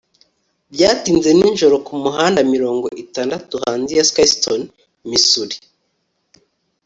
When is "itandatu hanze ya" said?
3.03-4.07